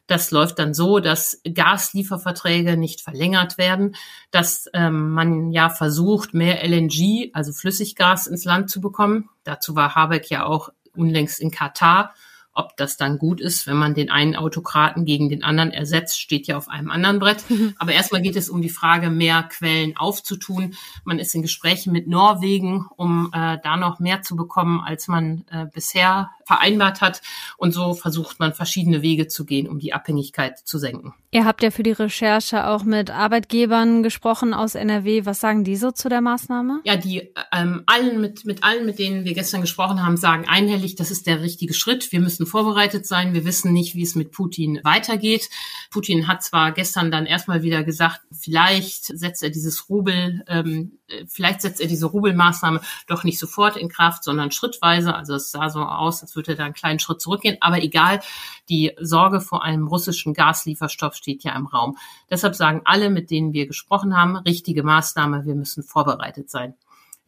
Das 0.07 0.31
läuft 0.31 0.57
dann 0.57 0.73
so, 0.73 0.99
dass 0.99 1.41
Gaslieferverträge 1.43 2.77
nicht 2.77 3.01
verlängert 3.01 3.57
werden, 3.57 3.95
dass 4.31 4.69
ähm, 4.73 5.09
man 5.11 5.51
ja 5.51 5.69
versucht, 5.69 6.33
mehr 6.33 6.65
LNG, 6.65 7.31
also 7.33 7.51
Flüssiggas 7.51 8.25
ins 8.25 8.45
Land 8.45 8.69
zu 8.69 8.79
bekommen. 8.79 9.29
Dazu 9.43 9.75
war 9.75 9.95
Habeck 9.95 10.29
ja 10.29 10.45
auch 10.45 10.69
unlängst 10.95 11.41
in 11.41 11.51
Katar 11.51 12.13
ob 12.57 12.75
das 12.75 12.97
dann 12.97 13.19
gut 13.19 13.39
ist, 13.39 13.67
wenn 13.67 13.77
man 13.77 13.93
den 13.93 14.09
einen 14.09 14.35
Autokraten 14.35 15.05
gegen 15.05 15.29
den 15.29 15.43
anderen 15.43 15.71
ersetzt, 15.71 16.19
steht 16.19 16.47
ja 16.47 16.57
auf 16.57 16.69
einem 16.69 16.89
anderen 16.89 17.19
Brett. 17.19 17.49
Mhm. 17.49 17.75
Aber 17.77 17.91
erstmal 17.91 18.21
geht 18.21 18.35
es 18.35 18.49
um 18.49 18.61
die 18.61 18.69
Frage, 18.69 19.09
mehr 19.09 19.43
Quellen 19.43 19.95
aufzutun. 19.95 20.75
Man 21.03 21.19
ist 21.19 21.35
in 21.35 21.41
Gesprächen 21.41 21.93
mit 21.93 22.07
Norwegen, 22.07 22.87
um 22.95 23.31
äh, 23.33 23.57
da 23.63 23.77
noch 23.77 23.99
mehr 23.99 24.21
zu 24.23 24.35
bekommen, 24.35 24.81
als 24.81 25.07
man 25.07 25.45
äh, 25.51 25.65
bisher 25.71 26.31
vereinbart 26.47 27.01
hat. 27.01 27.21
Und 27.57 27.73
so 27.73 27.93
versucht 27.93 28.39
man 28.39 28.53
verschiedene 28.53 29.01
Wege 29.01 29.27
zu 29.27 29.45
gehen, 29.45 29.67
um 29.67 29.79
die 29.79 29.93
Abhängigkeit 29.93 30.57
zu 30.57 30.79
senken. 30.79 31.13
Ihr 31.29 31.45
habt 31.45 31.61
ja 31.61 31.71
für 31.71 31.83
die 31.83 31.91
Recherche 31.91 32.67
auch 32.67 32.83
mit 32.83 33.11
Arbeitgebern 33.11 34.01
gesprochen 34.01 34.53
aus 34.53 34.75
NRW. 34.75 35.25
Was 35.25 35.41
sagen 35.41 35.65
die 35.65 35.75
so 35.75 35.91
zu 35.91 36.07
der 36.07 36.21
Maßnahme? 36.21 36.79
Ja, 36.85 36.95
die 36.95 37.33
ähm, 37.51 37.83
allen 37.85 38.21
mit, 38.21 38.45
mit 38.45 38.63
allen, 38.63 38.85
mit 38.85 38.97
denen 38.97 39.25
wir 39.25 39.33
gestern 39.33 39.61
gesprochen 39.61 40.03
haben, 40.03 40.15
sagen 40.15 40.47
einhellig, 40.47 40.95
das 40.95 41.11
ist 41.11 41.27
der 41.27 41.41
richtige 41.41 41.73
Schritt. 41.73 42.13
Wir 42.13 42.21
müssen 42.21 42.46
vorbereitet 42.47 43.05
sein. 43.05 43.33
Wir 43.33 43.45
wissen 43.45 43.71
nicht, 43.71 43.93
wie 43.93 44.01
es 44.01 44.15
mit 44.15 44.31
Putin 44.31 44.79
weitergeht. 44.83 45.49
Putin 45.91 46.27
hat 46.27 46.43
zwar 46.43 46.71
gestern 46.71 47.11
dann 47.11 47.27
erstmal 47.27 47.61
wieder 47.61 47.83
gesagt, 47.83 48.21
vielleicht 48.31 49.05
setzt 49.05 49.43
er 49.43 49.51
dieses 49.51 49.89
Rubel, 49.89 50.43
ähm, 50.47 50.97
vielleicht 51.27 51.61
setzt 51.61 51.79
er 51.79 51.87
diese 51.87 52.07
Rubelmaßnahme 52.07 52.81
doch 53.07 53.23
nicht 53.23 53.37
sofort 53.37 53.77
in 53.77 53.89
Kraft, 53.89 54.23
sondern 54.23 54.51
schrittweise. 54.51 55.15
Also 55.15 55.35
es 55.35 55.51
sah 55.51 55.69
so 55.69 55.81
aus, 55.81 56.21
als 56.21 56.35
würde 56.35 56.53
er 56.53 56.57
da 56.57 56.65
einen 56.65 56.73
kleinen 56.73 56.99
Schritt 56.99 57.21
zurückgehen. 57.21 57.57
Aber 57.61 57.81
egal, 57.83 58.21
die 58.69 58.93
Sorge 58.99 59.41
vor 59.41 59.63
einem 59.63 59.87
russischen 59.87 60.33
Gaslieferstopp 60.33 61.15
steht 61.15 61.43
ja 61.43 61.55
im 61.55 61.67
Raum. 61.67 61.97
Deshalb 62.29 62.55
sagen 62.55 62.81
alle, 62.85 63.09
mit 63.09 63.29
denen 63.29 63.53
wir 63.53 63.67
gesprochen 63.67 64.17
haben, 64.17 64.35
richtige 64.37 64.83
Maßnahme, 64.83 65.45
wir 65.45 65.55
müssen 65.55 65.83
vorbereitet 65.83 66.49
sein. 66.49 66.73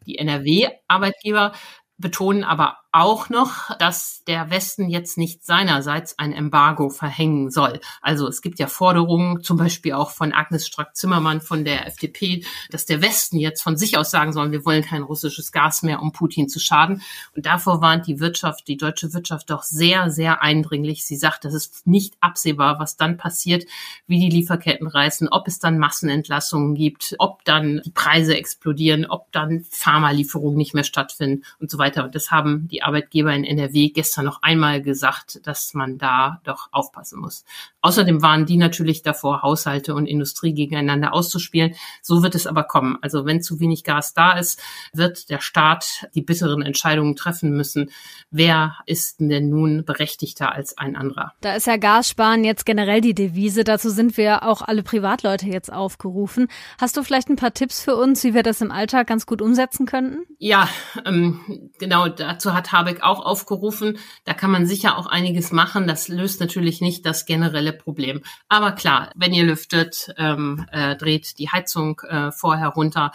Die 0.06 0.18
NRW-Arbeitgeber 0.18 1.54
betonen 2.00 2.44
aber 2.44 2.78
auch 2.92 3.30
noch, 3.30 3.76
dass 3.78 4.24
der 4.26 4.50
Westen 4.50 4.90
jetzt 4.90 5.18
nicht 5.18 5.46
seinerseits 5.46 6.18
ein 6.18 6.34
Embargo 6.34 6.90
verhängen 6.90 7.52
soll. 7.52 7.80
Also 8.02 8.28
es 8.28 8.42
gibt 8.42 8.58
ja 8.58 8.66
Forderungen, 8.68 9.44
zum 9.44 9.58
Beispiel 9.58 9.94
auch 9.94 10.10
von 10.10 10.34
Agnes 10.34 10.66
Strack-Zimmermann 10.66 11.42
von 11.42 11.64
der 11.66 11.86
FDP, 11.86 12.44
dass 12.72 12.88
der 12.88 13.02
Westen 13.02 13.38
jetzt 13.38 13.62
von 13.62 13.78
sich 13.78 13.98
aus 13.98 14.10
sagen 14.10 14.34
soll, 14.34 14.52
wir 14.52 14.66
wollen 14.66 14.84
kein 14.84 15.04
russisches 15.04 15.52
Gas 15.52 15.84
mehr, 15.84 16.02
um 16.02 16.12
Putin 16.12 16.50
zu 16.50 16.60
schaden. 16.60 17.04
Und 17.36 17.46
davor 17.46 17.82
warnt 17.82 18.08
die 18.08 18.20
Wirtschaft, 18.20 18.68
die 18.68 18.78
deutsche 18.78 19.14
Wirtschaft 19.14 19.52
doch 19.52 19.64
sehr, 19.64 20.10
sehr 20.10 20.42
eindringlich. 20.42 21.06
Sie 21.06 21.16
sagt, 21.16 21.46
das 21.46 21.54
ist 21.54 21.86
nicht 21.86 22.16
absehbar, 22.22 22.80
was 22.80 22.98
dann 22.98 23.18
passiert, 23.18 23.66
wie 24.08 24.20
die 24.20 24.36
Lieferketten 24.36 24.88
reißen, 24.88 25.30
ob 25.30 25.48
es 25.48 25.60
dann 25.60 25.78
Massenentlassungen 25.78 26.74
gibt, 26.74 27.16
ob 27.20 27.46
dann 27.46 27.82
die 27.86 27.92
Preise 27.92 28.36
explodieren, 28.36 29.06
ob 29.06 29.32
dann 29.32 29.64
Pharmalieferungen 29.70 30.58
nicht 30.58 30.74
mehr 30.74 30.84
stattfinden 30.84 31.44
und 31.60 31.70
so 31.70 31.78
weiter. 31.78 32.04
Und 32.04 32.16
das 32.16 32.32
haben 32.32 32.68
die 32.68 32.79
Arbeitgeber 32.84 33.34
in 33.34 33.44
NRW 33.44 33.90
gestern 33.90 34.26
noch 34.26 34.42
einmal 34.42 34.82
gesagt, 34.82 35.46
dass 35.46 35.74
man 35.74 35.98
da 35.98 36.42
doch 36.44 36.70
aufpassen 36.72 37.20
muss. 37.20 37.46
Außerdem 37.82 38.22
waren 38.22 38.46
die 38.46 38.58
natürlich 38.58 39.04
davor, 39.04 39.42
Haushalte 39.42 39.96
und 39.96 40.06
Industrie 40.06 40.54
gegeneinander 40.54 41.14
auszuspielen. 41.14 41.76
So 42.02 42.24
wird 42.24 42.36
es 42.36 42.46
aber 42.46 42.64
kommen. 42.64 42.98
Also 43.02 43.26
wenn 43.26 43.42
zu 43.42 43.60
wenig 43.60 43.84
Gas 43.84 44.14
da 44.14 44.34
ist, 44.34 44.62
wird 44.94 45.30
der 45.30 45.40
Staat 45.40 46.08
die 46.14 46.22
bitteren 46.22 46.62
Entscheidungen 46.62 47.16
treffen 47.16 47.52
müssen. 47.52 47.92
Wer 48.32 48.76
ist 48.86 49.20
denn 49.20 49.50
nun 49.50 49.86
berechtigter 49.86 50.54
als 50.54 50.78
ein 50.78 50.96
anderer? 50.96 51.34
Da 51.42 51.56
ist 51.56 51.68
ja 51.68 51.78
Gassparen 51.78 52.44
jetzt 52.44 52.66
generell 52.66 53.02
die 53.02 53.14
Devise. 53.14 53.64
Dazu 53.64 53.90
sind 53.90 54.18
wir 54.18 54.44
auch 54.44 54.62
alle 54.62 54.84
Privatleute 54.84 55.48
jetzt 55.48 55.72
aufgerufen. 55.72 56.48
Hast 56.80 56.98
du 56.98 57.04
vielleicht 57.04 57.30
ein 57.30 57.38
paar 57.38 57.54
Tipps 57.54 57.82
für 57.82 57.96
uns, 57.96 58.24
wie 58.24 58.34
wir 58.34 58.44
das 58.44 58.62
im 58.62 58.72
Alltag 58.72 59.08
ganz 59.08 59.26
gut 59.26 59.42
umsetzen 59.42 59.86
könnten? 59.86 60.26
Ja, 60.38 60.68
ähm, 61.06 61.70
genau. 61.80 62.08
Dazu 62.10 62.54
hat 62.70 62.80
Habeck 62.80 63.04
auch 63.04 63.26
aufgerufen. 63.26 63.98
Da 64.26 64.34
kann 64.34 64.52
man 64.52 64.66
sicher 64.66 64.98
auch 64.98 65.08
einiges 65.08 65.52
machen. 65.52 65.88
Das 65.88 66.08
löst 66.08 66.40
natürlich 66.40 66.82
nicht 66.82 67.06
das 67.06 67.26
generelle 67.26 67.74
Problem. 67.74 68.22
Aber 68.48 68.72
klar, 68.72 69.12
wenn 69.16 69.34
ihr 69.34 69.44
lüftet, 69.44 70.14
ähm, 70.18 70.66
äh, 70.72 70.96
dreht 70.96 71.38
die 71.40 71.50
Heizung 71.50 72.02
äh, 72.08 72.32
vorher 72.32 72.70
runter. 72.70 73.12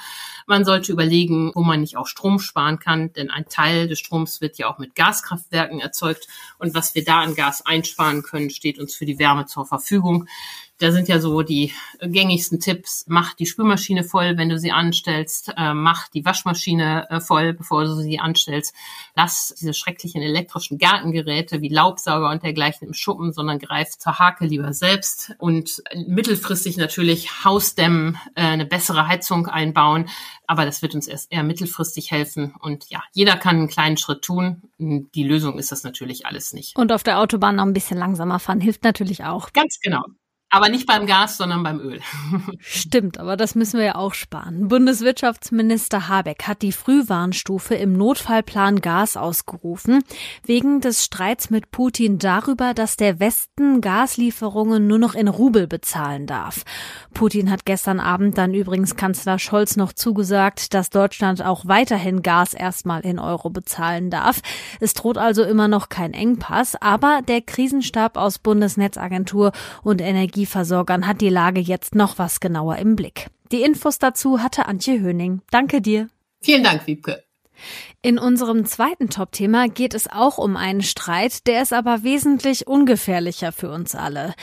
Man 0.47 0.65
sollte 0.65 0.93
überlegen, 0.93 1.53
wo 1.55 1.63
man 1.63 1.81
nicht 1.81 1.97
auch 1.97 2.07
Strom 2.07 2.39
sparen 2.39 2.79
kann, 2.79 3.13
denn 3.13 3.31
ein 3.31 3.47
Teil 3.49 3.89
des 3.89 3.99
Stroms 3.99 4.41
wird 4.41 4.59
ja 4.59 4.69
auch 4.69 4.79
mit 4.79 4.95
Gaskraftwerken 4.95 5.81
erzeugt. 5.81 6.27
Und 6.59 6.75
was 6.75 6.95
wir 6.95 7.05
da 7.05 7.21
an 7.21 7.35
Gas 7.35 7.65
einsparen 7.65 8.23
können, 8.23 8.51
steht 8.51 8.79
uns 8.79 8.95
für 8.95 9.07
die 9.07 9.19
Wärme 9.19 9.47
zur 9.47 9.67
Verfügung. 9.67 10.29
Da 10.79 10.91
sind 10.91 11.09
ja 11.09 11.21
so 11.21 11.43
die 11.43 11.73
gängigsten 12.01 12.59
Tipps. 12.59 13.05
Mach 13.07 13.35
die 13.35 13.47
Spülmaschine 13.47 14.03
voll, 14.03 14.37
wenn 14.37 14.49
du 14.49 14.59
sie 14.59 14.73
anstellst. 14.73 15.53
Äh, 15.57 15.73
mach 15.73 16.09
die 16.09 16.25
Waschmaschine 16.25 17.09
äh, 17.11 17.21
voll, 17.21 17.53
bevor 17.53 17.85
du 17.85 17.95
sie 17.95 18.19
anstellst. 18.19 18.75
Lass 19.15 19.55
diese 19.61 19.73
schrecklichen 19.73 20.21
elektrischen 20.21 20.79
Gartengeräte 20.79 21.61
wie 21.61 21.69
Laubsauger 21.69 22.29
und 22.29 22.43
dergleichen 22.43 22.89
im 22.89 22.95
Schuppen, 22.95 23.33
sondern 23.33 23.61
greif 23.61 23.97
zur 23.99 24.19
Hake 24.19 24.47
lieber 24.47 24.73
selbst. 24.73 25.37
Und 25.39 25.81
mittelfristig 25.95 26.77
natürlich 26.77 27.45
Hausdämmen, 27.45 28.19
äh, 28.35 28.43
eine 28.43 28.67
bessere 28.67 29.07
Heizung 29.07 29.47
einbauen. 29.47 30.09
Aber 30.49 30.65
das 30.65 30.83
wird 30.83 30.97
uns 30.97 31.07
erst 31.07 31.33
eher 31.33 31.45
mittelfristig 31.45 32.11
helfen. 32.11 32.55
Und 32.61 32.91
ja, 32.91 33.03
jeder 33.13 33.37
kann 33.37 33.57
einen 33.57 33.69
kleinen 33.69 33.97
Schritt 33.97 34.23
tun. 34.23 34.63
Die 34.79 35.23
Lösung 35.23 35.57
ist 35.59 35.71
das 35.71 35.85
natürlich 35.85 36.27
alles 36.27 36.53
nicht. 36.53 36.77
Und 36.77 36.91
auf 36.91 37.05
der 37.05 37.21
Autobahn 37.21 37.57
noch 37.57 37.65
ein 37.65 37.73
bisschen 37.73 37.97
langsamer 37.97 38.41
fahren 38.41 38.61
hilft 38.61 38.83
natürlich 38.83 39.25
auch. 39.25 39.53
Ganz 39.53 39.79
genau. 39.81 40.03
Aber 40.55 40.69
nicht 40.69 40.87
beim 40.87 41.05
Gas, 41.07 41.37
sondern 41.37 41.65
beim 41.65 41.81
Öl. 41.81 41.99
Stimmt, 42.61 43.19
aber 43.19 43.37
das 43.37 43.57
müssen 43.57 43.81
wir 43.81 43.87
ja 43.87 43.95
auch 43.97 44.15
sparen. 44.15 44.69
Bundeswirtschaftsminister 44.69 46.07
Habeck 46.07 46.47
hat 46.47 46.63
die 46.63 46.71
Frühwarnstufe 46.71 47.75
im 47.75 47.95
Notfallplan 47.95 48.81
Gas 48.81 49.17
ausgerufen, 49.17 50.05
wegen 50.47 50.81
des 50.81 51.05
Streits 51.05 51.51
mit 51.51 51.73
Putin 51.73 52.21
darüber, 52.21 52.73
dass 52.73 52.97
der 52.97 53.19
Westen 53.19 53.81
Gaslieferungen 53.81 54.87
nur 54.87 55.01
noch 55.01 55.17
in 55.17 55.27
Rubel 55.27 55.67
bezahlen 55.67 56.29
darf. 56.29 56.63
Putin 57.15 57.51
hat 57.51 57.65
gestern 57.65 57.99
Abend 57.99 58.39
dann 58.39 58.55
übrigens 58.55 58.95
Kanzler 58.95 59.41
Scholz 59.41 59.75
noch 59.75 59.93
zugesagt, 59.93 60.73
dass 60.73 60.89
Deutschland 60.89 61.45
auch 61.45 61.67
weiterhin 61.67 62.23
Gas 62.23 62.55
erstmal 62.55 63.01
in 63.01 63.19
Euro 63.19 63.51
bezahlen 63.51 64.09
darf. 64.09 64.41
Es 64.79 64.95
droht 64.95 65.19
also 65.19 65.43
immer 65.43 65.67
noch 65.67 65.89
kein 65.89 66.13
Engpass, 66.13 66.77
aber 66.81 67.23
der 67.27 67.41
Krisenstab 67.41 68.17
aus 68.17 68.39
Bundesnetzagentur 68.39 69.51
und 69.83 70.01
Energie 70.01 70.44
Energieversorgern 70.45 71.07
hat 71.07 71.21
die 71.23 71.31
Lage 71.31 71.61
jetzt 71.61 71.95
noch 71.95 72.19
was 72.19 72.39
genauer 72.39 72.77
im 72.77 72.97
Blick. 72.97 73.29
Die 73.51 73.63
Infos 73.63 73.99
dazu 73.99 74.43
hatte 74.43 74.67
Antje 74.67 75.01
Höning. 75.01 75.41
Danke 75.51 75.81
dir. 75.81 76.09
Vielen 76.43 76.63
Dank, 76.63 76.87
Wiebke. 76.87 77.25
In 78.05 78.19
unserem 78.19 78.67
zweiten 78.67 79.09
Top-Thema 79.09 79.67
geht 79.67 79.95
es 79.95 80.13
auch 80.13 80.37
um 80.37 80.59
einen 80.59 80.83
Streit, 80.83 81.47
der 81.47 81.63
ist 81.63 81.73
aber 81.73 82.03
wesentlich 82.03 82.67
ungefährlicher 82.67 83.51
für 83.51 83.71
uns 83.71 83.95
alle. 83.95 84.35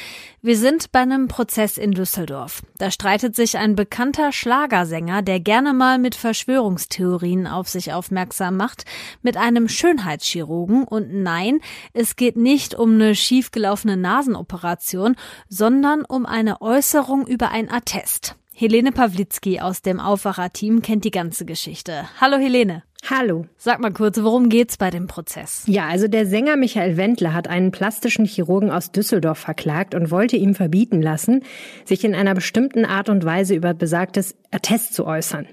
Wir 0.42 0.58
sind 0.58 0.92
bei 0.92 1.02
einem 1.02 1.28
Prozess 1.28 1.78
in 1.78 1.92
Düsseldorf. 1.92 2.64
Da 2.80 2.90
streitet 2.90 3.36
sich 3.36 3.60
ein 3.60 3.76
bekannter 3.76 4.32
Schlagersänger, 4.32 5.22
der 5.22 5.40
gerne 5.40 5.74
mal 5.74 6.00
mit 6.00 6.16
Verschwörungstheorien 6.16 7.46
auf 7.46 7.70
sich 7.70 7.94
aufmerksam 7.94 8.58
macht, 8.58 8.86
mit 9.22 9.38
einem 9.38 9.70
Schönheitschirurgen 9.70 10.84
und 10.84 11.14
nein, 11.14 11.60
es 11.94 12.16
geht 12.16 12.38
nicht 12.38 12.74
um 12.74 12.96
eine 12.96 13.14
schiefgelaufene 13.14 13.96
Nasenoperation, 13.96 15.16
sondern 15.50 16.04
um 16.04 16.26
eine 16.26 16.64
Äußerung 16.64 17.28
über 17.28 17.52
ein 17.52 17.72
Attest. 17.72 18.36
Helene 18.56 18.92
Pawlitzki 18.92 19.60
aus 19.60 19.84
dem 19.84 20.00
Aufwacher-Team 20.00 20.82
kennt 20.82 21.06
die 21.06 21.12
ganze 21.12 21.46
Geschichte. 21.46 22.10
Hallo 22.20 22.38
Helene. 22.38 22.82
Hallo. 23.10 23.46
Sag 23.58 23.80
mal 23.80 23.92
kurz, 23.92 24.22
worum 24.22 24.48
geht's 24.48 24.78
bei 24.78 24.92
dem 24.92 25.08
Prozess? 25.08 25.64
Ja, 25.66 25.88
also 25.88 26.08
der 26.08 26.28
Sänger 26.28 26.56
Michael 26.56 26.98
Wendler 26.98 27.34
hat 27.34 27.48
einen 27.48 27.72
plastischen 27.72 28.26
Chirurgen 28.26 28.70
aus 28.70 28.92
Düsseldorf 28.92 29.40
verklagt 29.40 29.96
und 29.96 30.12
wollte 30.12 30.38
ihm 30.38 30.54
verbieten 30.54 31.02
lassen, 31.02 31.44
sich 31.84 32.04
in 32.04 32.14
einer 32.14 32.36
bestimmten 32.36 32.86
Art 32.86 33.10
und 33.10 33.26
Weise 33.26 33.56
über 33.56 33.74
besagtes 33.74 34.36
Attest 34.52 34.94
zu 34.94 35.08
äußern. 35.08 35.48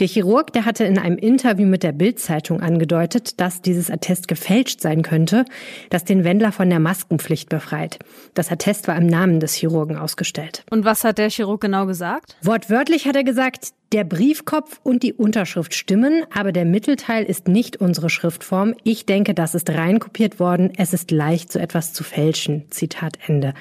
Der 0.00 0.06
Chirurg, 0.06 0.52
der 0.54 0.64
hatte 0.64 0.84
in 0.84 0.98
einem 0.98 1.18
Interview 1.18 1.66
mit 1.66 1.82
der 1.82 1.92
Bild-Zeitung 1.92 2.60
angedeutet, 2.60 3.40
dass 3.40 3.60
dieses 3.60 3.90
Attest 3.90 4.26
gefälscht 4.26 4.80
sein 4.80 5.02
könnte, 5.02 5.44
das 5.90 6.04
den 6.04 6.24
Wendler 6.24 6.50
von 6.50 6.70
der 6.70 6.80
Maskenpflicht 6.80 7.50
befreit. 7.50 7.98
Das 8.34 8.50
Attest 8.50 8.88
war 8.88 8.96
im 8.96 9.06
Namen 9.06 9.38
des 9.38 9.54
Chirurgen 9.54 9.96
ausgestellt. 9.96 10.64
Und 10.70 10.84
was 10.84 11.04
hat 11.04 11.18
der 11.18 11.28
Chirurg 11.28 11.60
genau 11.60 11.86
gesagt? 11.86 12.36
Wortwörtlich 12.42 13.06
hat 13.06 13.16
er 13.16 13.24
gesagt, 13.24 13.72
der 13.92 14.04
Briefkopf 14.04 14.80
und 14.82 15.02
die 15.02 15.12
Unterschrift 15.12 15.74
stimmen, 15.74 16.24
aber 16.34 16.52
der 16.52 16.64
Mittelteil 16.64 17.24
ist 17.24 17.48
nicht 17.48 17.76
unsere 17.76 18.10
Schriftform. 18.10 18.74
Ich 18.82 19.06
denke, 19.06 19.32
das 19.32 19.54
ist 19.54 19.70
reinkopiert 19.70 20.40
worden. 20.40 20.72
Es 20.76 20.92
ist 20.92 21.10
leicht, 21.10 21.52
so 21.52 21.58
etwas 21.58 21.92
zu 21.92 22.02
fälschen. 22.02 22.64
Zitat 22.70 23.18
Ende. 23.26 23.54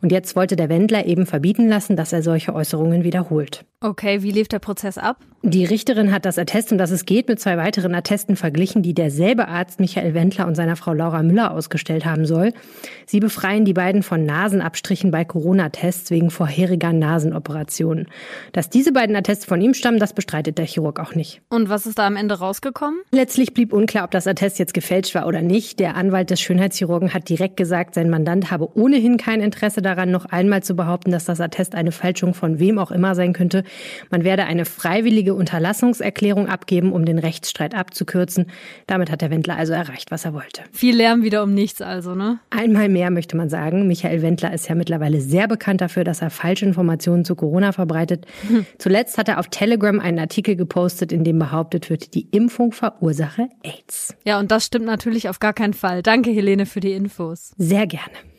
Und 0.00 0.12
jetzt 0.12 0.36
wollte 0.36 0.56
der 0.56 0.68
Wendler 0.68 1.06
eben 1.06 1.26
verbieten 1.26 1.68
lassen, 1.68 1.96
dass 1.96 2.12
er 2.12 2.22
solche 2.22 2.54
Äußerungen 2.54 3.02
wiederholt. 3.02 3.64
Okay, 3.82 4.22
wie 4.22 4.30
lief 4.30 4.46
der 4.46 4.60
Prozess 4.60 4.96
ab? 4.96 5.16
Die 5.44 5.64
Richterin 5.64 6.12
hat 6.12 6.24
das 6.24 6.38
Attest, 6.38 6.70
um 6.70 6.78
das 6.78 6.92
es 6.92 7.04
geht, 7.04 7.26
mit 7.26 7.40
zwei 7.40 7.56
weiteren 7.56 7.96
Attesten 7.96 8.36
verglichen, 8.36 8.80
die 8.80 8.94
derselbe 8.94 9.48
Arzt 9.48 9.80
Michael 9.80 10.14
Wendler 10.14 10.46
und 10.46 10.54
seiner 10.54 10.76
Frau 10.76 10.92
Laura 10.92 11.24
Müller 11.24 11.50
ausgestellt 11.50 12.04
haben 12.04 12.26
soll. 12.26 12.52
Sie 13.06 13.18
befreien 13.18 13.64
die 13.64 13.72
beiden 13.72 14.04
von 14.04 14.24
Nasenabstrichen 14.24 15.10
bei 15.10 15.24
Corona-Tests 15.24 16.12
wegen 16.12 16.30
vorheriger 16.30 16.92
Nasenoperationen. 16.92 18.06
Dass 18.52 18.70
diese 18.70 18.92
beiden 18.92 19.16
Atteste 19.16 19.48
von 19.48 19.60
ihm 19.60 19.74
stammen, 19.74 19.98
das 19.98 20.12
bestreitet 20.12 20.58
der 20.58 20.66
Chirurg 20.66 21.00
auch 21.00 21.16
nicht. 21.16 21.42
Und 21.48 21.68
was 21.68 21.86
ist 21.86 21.98
da 21.98 22.06
am 22.06 22.14
Ende 22.14 22.38
rausgekommen? 22.38 23.00
Letztlich 23.10 23.52
blieb 23.52 23.72
unklar, 23.72 24.04
ob 24.04 24.12
das 24.12 24.28
Attest 24.28 24.60
jetzt 24.60 24.74
gefälscht 24.74 25.16
war 25.16 25.26
oder 25.26 25.42
nicht. 25.42 25.80
Der 25.80 25.96
Anwalt 25.96 26.30
des 26.30 26.40
Schönheitschirurgen 26.40 27.14
hat 27.14 27.28
direkt 27.28 27.56
gesagt, 27.56 27.96
sein 27.96 28.10
Mandant 28.10 28.52
habe 28.52 28.68
ohnehin 28.78 29.16
kein 29.16 29.40
Interesse 29.40 29.82
daran, 29.82 30.12
noch 30.12 30.26
einmal 30.26 30.62
zu 30.62 30.76
behaupten, 30.76 31.10
dass 31.10 31.24
das 31.24 31.40
Attest 31.40 31.74
eine 31.74 31.90
Fälschung 31.90 32.32
von 32.32 32.60
wem 32.60 32.78
auch 32.78 32.92
immer 32.92 33.16
sein 33.16 33.32
könnte. 33.32 33.64
Man 34.10 34.24
werde 34.24 34.44
eine 34.44 34.64
freiwillige 34.64 35.34
Unterlassungserklärung 35.34 36.48
abgeben, 36.48 36.92
um 36.92 37.04
den 37.04 37.18
Rechtsstreit 37.18 37.74
abzukürzen. 37.74 38.46
Damit 38.86 39.10
hat 39.10 39.22
der 39.22 39.30
Wendler 39.30 39.56
also 39.56 39.72
erreicht, 39.72 40.10
was 40.10 40.24
er 40.24 40.34
wollte. 40.34 40.62
Viel 40.72 40.96
Lärm 40.96 41.22
wieder 41.22 41.42
um 41.42 41.54
nichts 41.54 41.82
also, 41.82 42.14
ne? 42.14 42.38
Einmal 42.50 42.88
mehr 42.88 43.10
möchte 43.10 43.36
man 43.36 43.48
sagen. 43.48 43.86
Michael 43.86 44.22
Wendler 44.22 44.52
ist 44.52 44.68
ja 44.68 44.74
mittlerweile 44.74 45.20
sehr 45.20 45.48
bekannt 45.48 45.80
dafür, 45.80 46.04
dass 46.04 46.22
er 46.22 46.30
falsche 46.30 46.64
Informationen 46.64 47.24
zu 47.24 47.34
Corona 47.34 47.72
verbreitet. 47.72 48.26
Hm. 48.48 48.66
Zuletzt 48.78 49.18
hat 49.18 49.28
er 49.28 49.38
auf 49.38 49.48
Telegram 49.48 50.00
einen 50.00 50.18
Artikel 50.18 50.56
gepostet, 50.56 51.12
in 51.12 51.24
dem 51.24 51.38
behauptet 51.38 51.90
wird, 51.90 52.14
die 52.14 52.28
Impfung 52.30 52.72
verursache 52.72 53.48
AIDS. 53.62 54.14
Ja, 54.24 54.38
und 54.38 54.50
das 54.50 54.66
stimmt 54.66 54.86
natürlich 54.86 55.28
auf 55.28 55.40
gar 55.40 55.52
keinen 55.52 55.74
Fall. 55.74 56.02
Danke, 56.02 56.30
Helene, 56.30 56.66
für 56.66 56.80
die 56.80 56.92
Infos. 56.92 57.52
Sehr 57.56 57.86
gerne. 57.86 58.31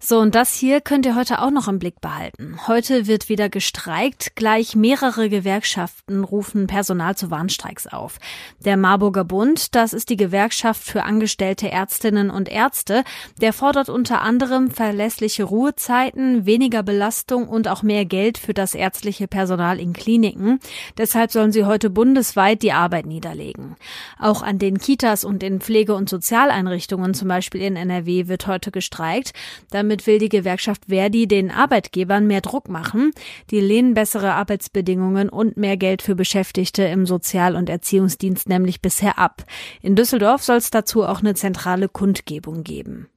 So, 0.00 0.18
und 0.18 0.34
das 0.34 0.54
hier 0.54 0.80
könnt 0.80 1.06
ihr 1.06 1.16
heute 1.16 1.40
auch 1.40 1.50
noch 1.50 1.68
im 1.68 1.78
Blick 1.78 2.00
behalten. 2.00 2.58
Heute 2.66 3.06
wird 3.06 3.28
wieder 3.28 3.48
gestreikt. 3.48 4.34
Gleich 4.36 4.74
mehrere 4.74 5.28
Gewerkschaften 5.28 6.24
rufen 6.24 6.66
Personal 6.66 7.16
zu 7.16 7.30
Warnstreiks 7.30 7.86
auf. 7.86 8.18
Der 8.64 8.76
Marburger 8.76 9.24
Bund, 9.24 9.74
das 9.74 9.92
ist 9.92 10.10
die 10.10 10.16
Gewerkschaft 10.16 10.82
für 10.82 11.04
angestellte 11.04 11.70
Ärztinnen 11.70 12.30
und 12.30 12.48
Ärzte, 12.48 13.04
der 13.40 13.52
fordert 13.52 13.88
unter 13.88 14.22
anderem 14.22 14.70
verlässliche 14.70 15.44
Ruhezeiten, 15.44 16.46
weniger 16.46 16.82
Belastung 16.82 17.48
und 17.48 17.68
auch 17.68 17.82
mehr 17.82 18.04
Geld 18.04 18.38
für 18.38 18.54
das 18.54 18.74
ärztliche 18.74 19.28
Personal 19.28 19.78
in 19.78 19.92
Kliniken. 19.92 20.60
Deshalb 20.98 21.30
sollen 21.30 21.52
sie 21.52 21.64
heute 21.64 21.90
bundesweit 21.90 22.62
die 22.62 22.72
Arbeit 22.72 23.06
niederlegen. 23.06 23.76
Auch 24.18 24.42
an 24.42 24.58
den 24.58 24.78
Kitas 24.78 25.24
und 25.24 25.42
in 25.42 25.60
Pflege- 25.60 25.94
und 25.94 26.08
Sozialeinrichtungen, 26.08 27.14
zum 27.14 27.28
Beispiel 27.28 27.62
in 27.62 27.76
NRW, 27.76 28.28
wird 28.28 28.46
heute 28.46 28.70
gestreikt. 28.70 29.32
Damit 29.70 30.06
will 30.06 30.18
die 30.18 30.28
Gewerkschaft 30.28 30.86
Verdi 30.88 31.26
den 31.26 31.50
Arbeitgebern 31.50 32.26
mehr 32.26 32.40
Druck 32.40 32.68
machen. 32.68 33.12
Die 33.50 33.60
lehnen 33.60 33.94
bessere 33.94 34.32
Arbeitsbedingungen 34.34 35.28
und 35.28 35.56
mehr 35.56 35.76
Geld 35.76 36.02
für 36.02 36.14
Beschäftigte 36.14 36.82
im 36.84 37.06
Sozial- 37.06 37.56
und 37.56 37.68
Erziehungsdienst 37.68 38.48
nämlich 38.48 38.82
bisher 38.82 39.18
ab. 39.18 39.44
In 39.80 39.96
Düsseldorf 39.96 40.42
soll 40.42 40.56
es 40.56 40.70
dazu 40.70 41.04
auch 41.04 41.20
eine 41.20 41.34
zentrale 41.34 41.88
Kundgebung 41.88 42.64
geben. 42.64 43.08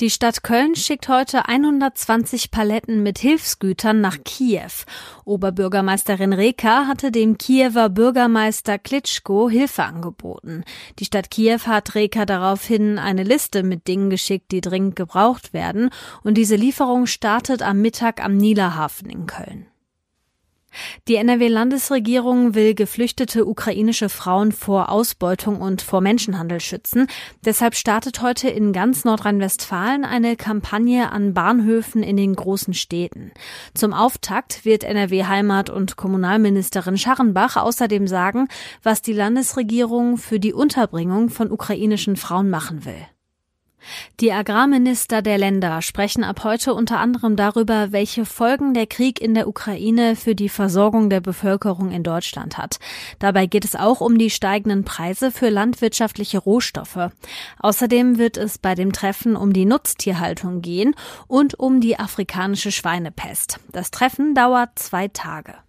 Die 0.00 0.10
Stadt 0.10 0.42
Köln 0.42 0.74
schickt 0.74 1.08
heute 1.08 1.48
120 1.48 2.50
Paletten 2.50 3.02
mit 3.02 3.18
Hilfsgütern 3.18 4.00
nach 4.00 4.18
Kiew. 4.24 4.70
Oberbürgermeisterin 5.24 6.32
Reka 6.32 6.86
hatte 6.86 7.10
dem 7.10 7.38
Kiewer 7.38 7.88
Bürgermeister 7.88 8.78
Klitschko 8.78 9.48
Hilfe 9.48 9.84
angeboten. 9.84 10.64
Die 10.98 11.04
Stadt 11.04 11.30
Kiew 11.30 11.60
hat 11.66 11.94
Reka 11.94 12.26
daraufhin 12.26 12.98
eine 12.98 13.22
Liste 13.22 13.62
mit 13.62 13.88
Dingen 13.88 14.10
geschickt, 14.10 14.52
die 14.52 14.60
dringend 14.60 14.96
gebraucht 14.96 15.52
werden, 15.52 15.90
und 16.22 16.34
diese 16.34 16.56
Lieferung 16.56 17.06
startet 17.06 17.62
am 17.62 17.80
Mittag 17.80 18.24
am 18.24 18.36
Niederhafen 18.36 19.10
in 19.10 19.26
Köln. 19.26 19.66
Die 21.08 21.16
NRW-Landesregierung 21.16 22.54
will 22.54 22.74
geflüchtete 22.74 23.46
ukrainische 23.46 24.08
Frauen 24.08 24.52
vor 24.52 24.90
Ausbeutung 24.90 25.60
und 25.60 25.82
vor 25.82 26.00
Menschenhandel 26.00 26.60
schützen. 26.60 27.06
Deshalb 27.44 27.74
startet 27.74 28.22
heute 28.22 28.48
in 28.48 28.72
ganz 28.72 29.04
Nordrhein-Westfalen 29.04 30.04
eine 30.04 30.36
Kampagne 30.36 31.12
an 31.12 31.34
Bahnhöfen 31.34 32.02
in 32.02 32.16
den 32.16 32.34
großen 32.34 32.74
Städten. 32.74 33.32
Zum 33.74 33.92
Auftakt 33.92 34.64
wird 34.64 34.84
NRW-Heimat- 34.84 35.70
und 35.70 35.96
Kommunalministerin 35.96 36.98
Scharrenbach 36.98 37.56
außerdem 37.56 38.06
sagen, 38.06 38.48
was 38.82 39.02
die 39.02 39.12
Landesregierung 39.12 40.16
für 40.16 40.40
die 40.40 40.52
Unterbringung 40.52 41.30
von 41.30 41.50
ukrainischen 41.50 42.16
Frauen 42.16 42.50
machen 42.50 42.84
will. 42.84 43.06
Die 44.20 44.32
Agrarminister 44.32 45.22
der 45.22 45.38
Länder 45.38 45.82
sprechen 45.82 46.24
ab 46.24 46.44
heute 46.44 46.74
unter 46.74 46.98
anderem 46.98 47.36
darüber, 47.36 47.92
welche 47.92 48.24
Folgen 48.24 48.74
der 48.74 48.86
Krieg 48.86 49.20
in 49.20 49.34
der 49.34 49.48
Ukraine 49.48 50.16
für 50.16 50.34
die 50.34 50.48
Versorgung 50.48 51.10
der 51.10 51.20
Bevölkerung 51.20 51.90
in 51.90 52.02
Deutschland 52.02 52.58
hat. 52.58 52.78
Dabei 53.18 53.46
geht 53.46 53.64
es 53.64 53.74
auch 53.76 54.00
um 54.00 54.18
die 54.18 54.30
steigenden 54.30 54.84
Preise 54.84 55.30
für 55.30 55.48
landwirtschaftliche 55.48 56.38
Rohstoffe. 56.38 57.10
Außerdem 57.58 58.18
wird 58.18 58.36
es 58.36 58.58
bei 58.58 58.74
dem 58.74 58.92
Treffen 58.92 59.36
um 59.36 59.52
die 59.52 59.64
Nutztierhaltung 59.64 60.62
gehen 60.62 60.94
und 61.26 61.58
um 61.58 61.80
die 61.80 61.98
afrikanische 61.98 62.72
Schweinepest. 62.72 63.58
Das 63.72 63.90
Treffen 63.90 64.34
dauert 64.34 64.78
zwei 64.78 65.08
Tage. 65.08 65.63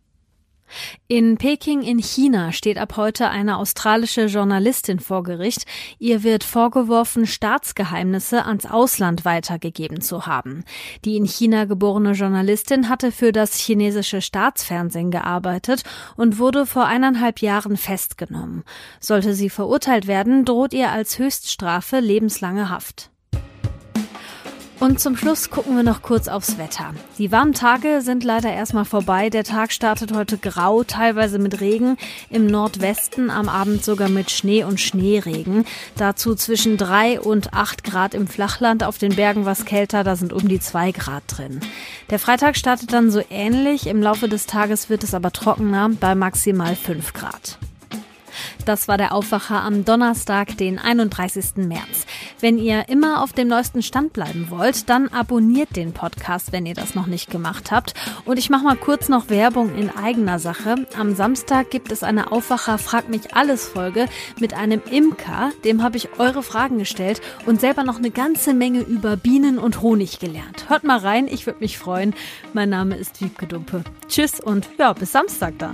In 1.08 1.38
Peking 1.38 1.82
in 1.84 2.00
China 2.00 2.52
steht 2.52 2.78
ab 2.78 2.98
heute 2.98 3.30
eine 3.30 3.58
australische 3.58 4.26
Journalistin 4.26 5.00
vor 5.00 5.24
Gericht. 5.24 5.66
Ihr 6.00 6.24
wird 6.24 6.44
vorgeworfen, 6.44 7.28
Staatsgeheimnisse 7.28 8.46
ans 8.46 8.66
Ausland 8.66 9.24
weitergegeben 9.26 10.02
zu 10.02 10.26
haben. 10.26 10.64
Die 11.06 11.16
in 11.16 11.26
China 11.26 11.66
geborene 11.66 12.14
Journalistin 12.14 12.90
hatte 12.90 13.12
für 13.12 13.32
das 13.32 13.56
chinesische 13.56 14.22
Staatsfernsehen 14.22 15.12
gearbeitet 15.12 15.84
und 16.18 16.40
wurde 16.40 16.66
vor 16.66 16.86
eineinhalb 16.86 17.40
Jahren 17.40 17.78
festgenommen. 17.78 18.64
Sollte 19.00 19.34
sie 19.34 19.50
verurteilt 19.50 20.08
werden, 20.08 20.46
droht 20.46 20.74
ihr 20.74 20.92
als 20.92 21.20
Höchststrafe 21.20 22.00
lebenslange 22.00 22.70
Haft. 22.70 23.12
Und 24.80 25.00
zum 25.00 25.16
Schluss 25.16 25.50
gucken 25.50 25.78
wir 25.78 25.84
noch 25.84 26.02
kurz 26.02 26.28
aufs 26.28 26.58
Wetter. 26.58 26.94
Die 27.18 27.32
warmen 27.32 27.54
Tage 27.54 28.02
sind 28.02 28.26
leider 28.26 28.52
erstmal 28.52 28.84
vorbei. 28.84 29.30
Der 29.30 29.46
Tag 29.46 29.72
startet 29.72 30.14
heute 30.14 30.38
grau, 30.38 30.84
teilweise 30.84 31.40
mit 31.40 31.62
Regen. 31.62 31.98
Im 32.30 32.48
Nordwesten 32.48 33.30
am 33.30 33.48
Abend 33.48 33.86
sogar 33.86 34.10
mit 34.10 34.32
Schnee 34.32 34.66
und 34.66 34.82
Schneeregen. 34.82 35.66
Dazu 35.96 36.36
zwischen 36.36 36.76
drei 36.76 37.22
und 37.22 37.54
acht 37.54 37.86
Grad 37.86 38.14
im 38.14 38.28
Flachland. 38.28 38.84
Auf 38.84 38.98
den 38.98 39.16
Bergen 39.16 39.46
was 39.46 39.64
kälter, 39.64 40.04
da 40.04 40.18
sind 40.18 40.34
um 40.34 40.48
die 40.48 40.60
zwei 40.60 40.92
Grad 40.92 41.24
drin. 41.28 41.62
Der 42.10 42.20
Freitag 42.20 42.58
startet 42.58 42.92
dann 42.92 43.12
so 43.12 43.22
ähnlich. 43.30 43.88
Im 43.88 44.02
Laufe 44.02 44.28
des 44.28 44.46
Tages 44.46 44.90
wird 44.90 45.04
es 45.04 45.14
aber 45.14 45.32
trockener 45.32 45.90
bei 46.00 46.16
maximal 46.16 46.76
fünf 46.76 47.14
Grad. 47.14 47.58
Das 48.66 48.88
war 48.88 48.98
der 48.98 49.14
Aufwacher 49.14 49.62
am 49.62 49.86
Donnerstag, 49.86 50.58
den 50.58 50.80
31. 50.80 51.58
März. 51.58 52.06
Wenn 52.40 52.58
ihr 52.58 52.90
immer 52.90 53.24
auf 53.24 53.34
dem 53.34 53.48
neuesten 53.48 53.82
Stand 53.82 54.14
bleiben 54.14 54.48
wollt, 54.50 54.90
dann 54.90 55.10
abonniert 55.10 55.76
den 55.76 55.94
Podcast, 55.94 56.52
wenn 56.52 56.66
ihr 56.66 56.74
das 56.74 56.96
noch 56.96 57.08
nicht 57.08 57.30
gemacht 57.30 57.72
habt. 57.72 57.94
Und 58.26 58.38
ich 58.38 58.50
mache 58.50 58.64
mal 58.64 58.76
kurz 58.76 59.10
noch 59.10 59.30
Werbung 59.30 59.76
in 59.76 59.90
eigener 59.90 60.40
Sache. 60.40 60.76
Am 60.98 61.16
Samstag 61.16 61.70
gibt 61.70 61.92
es 61.92 62.04
eine 62.04 62.32
Aufwacher 62.32 62.78
Frag 62.78 63.10
mich 63.10 63.36
alles 63.36 63.68
Folge 63.68 64.08
mit 64.40 64.54
einem 64.54 64.82
Imker. 64.90 65.52
Dem 65.64 65.84
habe 65.84 65.98
ich 65.98 66.20
eure 66.20 66.44
Fragen 66.44 66.78
gestellt 66.78 67.22
und 67.46 67.62
selber 67.62 67.84
noch 67.84 67.98
eine 67.98 68.12
ganze 68.12 68.54
Menge 68.54 68.82
über 68.82 69.18
Bienen 69.18 69.58
und 69.58 69.82
Honig 69.82 70.20
gelernt. 70.20 70.70
Hört 70.70 70.84
mal 70.84 71.00
rein, 71.00 71.28
ich 71.28 71.46
würde 71.46 71.60
mich 71.60 71.78
freuen. 71.78 72.14
Mein 72.54 72.70
Name 72.70 72.96
ist 72.96 73.22
Wiebke 73.22 73.48
Dumpe. 73.48 73.84
Tschüss 74.08 74.40
und 74.40 74.68
ja, 74.78 74.94
bis 74.94 75.12
Samstag 75.12 75.58
dann. 75.60 75.74